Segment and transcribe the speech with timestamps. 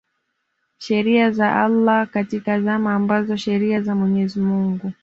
[0.77, 4.91] sheria za Allah katika zama ambazo sheria za Mwenyezi Mungu